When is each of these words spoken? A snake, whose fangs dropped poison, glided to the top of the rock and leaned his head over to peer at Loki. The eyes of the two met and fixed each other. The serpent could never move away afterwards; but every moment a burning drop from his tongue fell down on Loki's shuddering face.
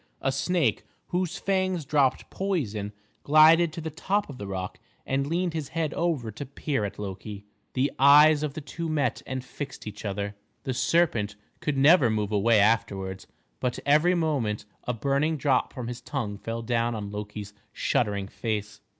A 0.21 0.31
snake, 0.31 0.83
whose 1.09 1.37
fangs 1.37 1.85
dropped 1.85 2.31
poison, 2.31 2.91
glided 3.21 3.71
to 3.73 3.81
the 3.81 3.91
top 3.91 4.29
of 4.31 4.39
the 4.39 4.47
rock 4.47 4.79
and 5.05 5.27
leaned 5.27 5.53
his 5.53 5.67
head 5.67 5.93
over 5.93 6.31
to 6.31 6.43
peer 6.43 6.85
at 6.85 6.97
Loki. 6.97 7.45
The 7.75 7.91
eyes 7.99 8.41
of 8.41 8.55
the 8.55 8.61
two 8.61 8.89
met 8.89 9.21
and 9.27 9.45
fixed 9.45 9.85
each 9.85 10.03
other. 10.03 10.33
The 10.63 10.73
serpent 10.73 11.35
could 11.59 11.77
never 11.77 12.09
move 12.09 12.31
away 12.31 12.59
afterwards; 12.59 13.27
but 13.59 13.77
every 13.85 14.15
moment 14.15 14.65
a 14.85 14.93
burning 14.95 15.37
drop 15.37 15.71
from 15.71 15.87
his 15.87 16.01
tongue 16.01 16.35
fell 16.39 16.63
down 16.63 16.95
on 16.95 17.11
Loki's 17.11 17.53
shuddering 17.71 18.27
face. 18.27 18.81